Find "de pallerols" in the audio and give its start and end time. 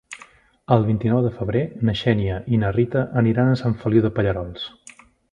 4.07-4.65